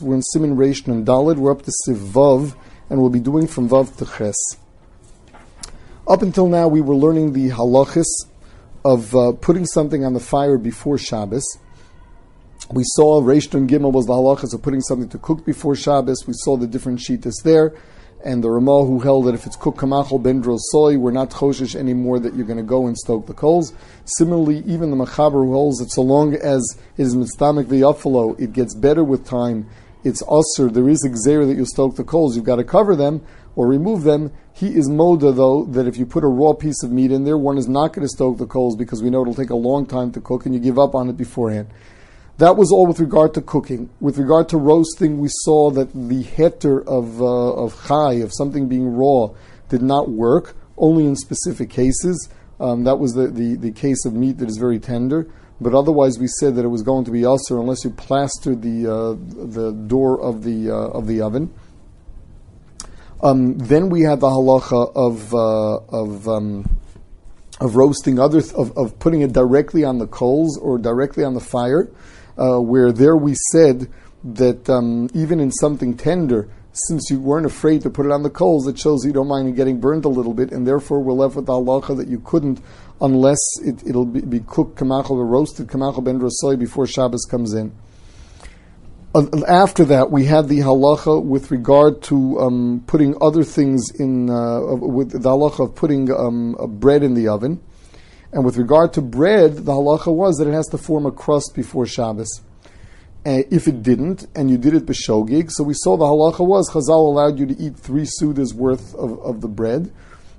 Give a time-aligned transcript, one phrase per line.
[0.00, 1.36] We're in Siman Reish and Dalid.
[1.36, 2.56] We're up to Seif Vav,
[2.90, 4.34] and we'll be doing from Vav to Ches.
[6.08, 8.26] Up until now, we were learning the halachis
[8.84, 11.44] of uh, putting something on the fire before Shabbos.
[12.72, 16.26] We saw Reish and Gimel was the halachas of putting something to cook before Shabbos.
[16.26, 17.72] We saw the different shitas there,
[18.24, 21.76] and the Ramah who held that if it's cooked kamachal bendro soy, we're not choshish
[21.76, 23.72] anymore that you're going to go and stoke the coals.
[24.06, 28.52] Similarly, even the Machaber who holds that so long as it is mitztamik v'yafalo, it
[28.52, 29.70] gets better with time
[30.04, 32.94] it's usr, there is a gzera that you stoke the coals, you've got to cover
[32.94, 33.24] them
[33.56, 34.32] or remove them.
[34.52, 37.38] He is moda, though, that if you put a raw piece of meat in there,
[37.38, 39.86] one is not going to stoke the coals because we know it'll take a long
[39.86, 41.68] time to cook and you give up on it beforehand.
[42.38, 43.90] That was all with regard to cooking.
[44.00, 48.68] With regard to roasting, we saw that the heter of, uh, of chai, of something
[48.68, 49.28] being raw,
[49.68, 52.28] did not work, only in specific cases.
[52.60, 56.18] Um, that was the, the, the case of meat that is very tender but otherwise
[56.18, 59.14] we said that it was going to be usher unless you plastered the uh,
[59.46, 61.52] the door of the uh, of the oven.
[63.22, 66.78] Um, then we had the halacha of uh, of um,
[67.60, 71.34] of roasting other th- of, of putting it directly on the coals or directly on
[71.34, 71.88] the fire,
[72.36, 73.88] uh, where there we said
[74.24, 78.30] that um, even in something tender, since you weren't afraid to put it on the
[78.30, 81.36] coals, it shows you don't mind getting burned a little bit, and therefore we're left
[81.36, 82.60] with the halacha that you couldn't
[83.00, 87.54] unless it, will be, be, cooked kamachal or roasted kamachal ben rasoy before Shabbos comes
[87.54, 87.72] in.
[89.14, 94.28] Uh, after that, we had the halacha with regard to um, putting other things in,
[94.28, 97.62] uh, with the halacha of putting um, bread in the oven.
[98.32, 101.52] And with regard to bread, the halacha was that it has to form a crust
[101.54, 102.40] before Shabbos.
[103.24, 107.06] If it didn't, and you did it b'shogig, so we saw the halacha was Chazal
[107.06, 109.90] allowed you to eat three sudas worth of, of the bread,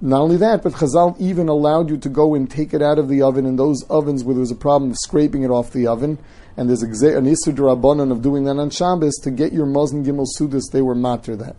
[0.00, 3.08] not only that, but Chazal even allowed you to go and take it out of
[3.08, 5.88] the oven in those ovens where there was a problem of scraping it off the
[5.88, 6.18] oven,
[6.56, 10.26] and there's an Isser Rabbanon of doing that on Shabbos to get your Muslim Gimel
[10.38, 11.56] Sudas, they were matter that.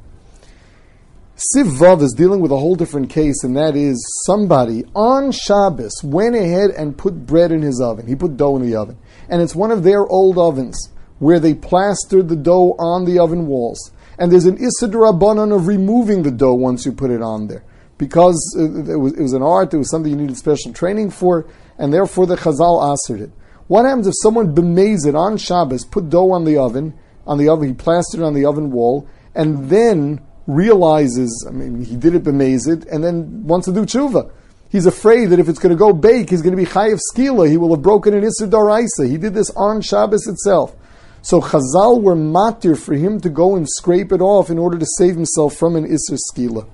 [1.36, 6.36] Seif is dealing with a whole different case, and that is somebody on Shabbos went
[6.36, 8.08] ahead and put bread in his oven.
[8.08, 8.98] He put dough in the oven.
[9.30, 10.90] And it's one of their old ovens
[11.20, 13.92] where they plastered the dough on the oven walls.
[14.18, 17.64] And there's an Rabbanon of removing the dough once you put it on there
[18.00, 21.12] because uh, it was, it was, an art, it was something you needed special training
[21.12, 21.46] for,
[21.78, 23.32] and therefore the Chazal answered it.
[23.68, 26.98] What happens if someone bemays it on Shabbos, put dough on the oven,
[27.28, 31.84] on the oven, he plastered it on the oven wall, and then realizes, I mean,
[31.84, 34.32] he did it bemazed, and then wants to do tshuva.
[34.70, 37.50] He's afraid that if it's going to go bake, he's going to be chayiv skila.
[37.50, 39.10] He will have broken an isser daraisa.
[39.10, 40.76] He did this on Shabbos itself.
[41.22, 44.86] So Chazal were matir for him to go and scrape it off in order to
[44.98, 46.68] save himself from an isser skila.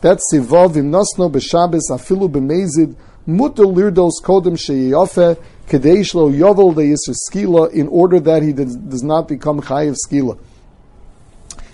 [0.00, 2.94] That's sivav im nasno b'Shabbos afilu b'mezid
[3.26, 9.28] mutal lirdos kodem sheyafe kadesh lo yovel de skila in order that he does, not
[9.28, 10.38] become chayiv skila.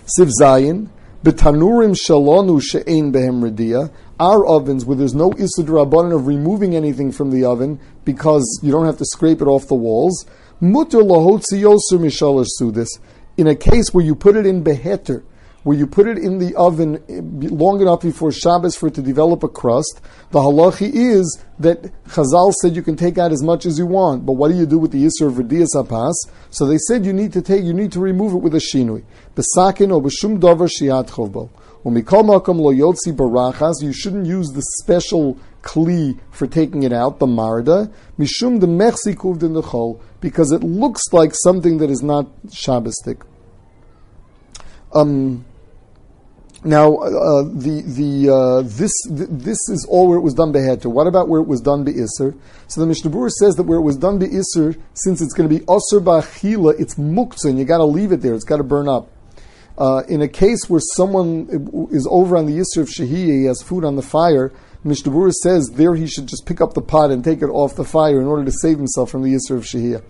[0.07, 0.89] Seif zayin
[1.25, 3.91] b'tanurim shalonu she'ein behem redia
[4.21, 8.87] our ovens where there's no rabbanon of removing anything from the oven because you don't
[8.87, 10.25] have to scrape it off the walls.
[10.63, 10.77] In
[13.47, 15.25] a case where you put it in beheter
[15.63, 19.03] where you put it in the oven eh, long enough before Shabbos for it to
[19.03, 20.01] develop a crust,
[20.31, 24.27] the halachi is that Chazal said you can take out as much as you want,
[24.27, 26.15] but what do you do with the Yisr of Verdiyas Apas?
[26.51, 29.05] So they said you need to take, you need to remove it with a shinui.
[29.37, 31.51] Besakin or b'shum dover shiat chovbo.
[31.85, 39.15] You shouldn't use the special kli for taking it out, the marda, mishum the mechsi
[39.15, 43.23] kuvd the chol, because it looks like something that is not Shabbostic.
[44.95, 45.45] Um,
[46.65, 50.89] now, uh, the the uh, this this is all where it was done beheter.
[50.89, 52.39] What about where it was done be'isr?
[52.69, 55.59] So the Mishnah Berurah says that where it was done be'isr, since it's going to
[55.59, 58.35] be osir ba'achila, it's muktzah, and you got to leave it there.
[58.35, 59.11] It's got to burn up.
[59.77, 63.61] Uh, in a case where someone is over on the isr of shahiyah, he has
[63.61, 64.53] food on the fire.
[64.85, 67.85] Mishnah says there he should just pick up the pot and take it off the
[67.85, 70.03] fire in order to save himself from the isr of shahiyah.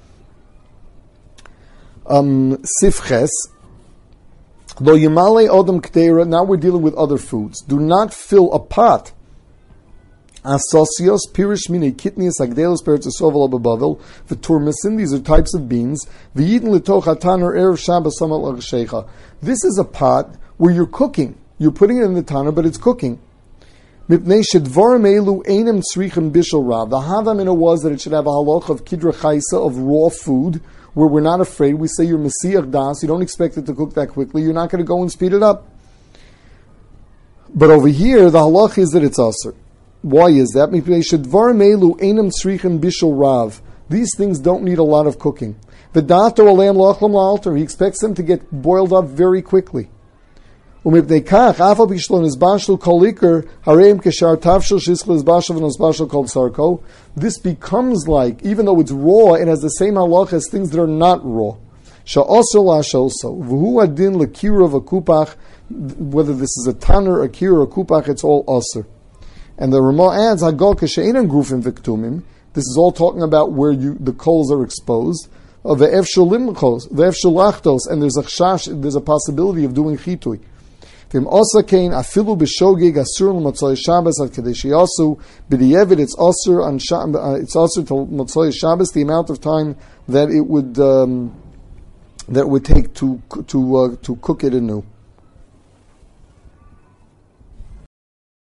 [2.06, 3.30] Um, sifches,
[4.80, 6.26] Lo yimale odom kteira.
[6.26, 7.60] Now we're dealing with other foods.
[7.62, 9.12] Do not fill a pot.
[10.44, 16.04] Asosios, pirish mine kitnius agdelos peretzosovel ababavel, v'turmesin, these are types of beans,
[16.34, 19.08] v'yidin litoch hatan or erev Shabbos samal.
[19.40, 21.38] This is a pot where you're cooking.
[21.58, 23.20] You're putting it in the tanner, but it's cooking.
[24.08, 26.90] Mipnei shedvarim elu einem tzrichem bishul rav.
[26.90, 30.60] The havamina was that it should have a halach of kidra chaisa, of raw food,
[30.94, 31.74] where we're not afraid.
[31.74, 34.70] We say you're Messiah Das, you don't expect it to cook that quickly, you're not
[34.70, 35.68] going to go and speed it up.
[37.54, 39.54] But over here, the halach is that it's usr.
[40.02, 40.72] Why is that?
[43.88, 45.56] These things don't need a lot of cooking.
[45.94, 47.54] V'dato aleim lochlam alter.
[47.54, 49.90] He expects them to get boiled up very quickly.
[50.85, 55.57] ומפני כך, אף על פי שלא נזבשלו כל עיקר, הרי הם כשאר תבשל שיסכל נזבשל
[55.57, 56.77] ונזבשל כל צרכו,
[57.17, 60.79] this becomes like, even though it's raw, it has the same halach as things that
[60.79, 61.55] are not raw.
[62.05, 65.35] Sha'osr la'sholso, v'hu adin l'kira v'kupach,
[65.99, 68.85] whether this is a tanner, a kira, or a kupach, it's all osir.
[69.57, 72.23] And the Ramah adds, Hagol k'she'enan grufim v'ktumim,
[72.53, 75.27] this is all talking about where you, the coals are exposed,
[75.65, 80.39] of the efshalimchos, the efshalachtos, and there's a chash, there's a possibility of doing chitui.
[81.12, 85.18] Vim osa kain afilu b'shogig asur l'motzoi Shabbos ad kadesh yasu
[85.50, 86.76] b'di'evid it's osur on
[87.14, 89.76] uh, it's osur to motzoi Shabbos the amount of time
[90.08, 91.34] that it would um,
[92.28, 94.82] that it would take to to uh, to cook it anew.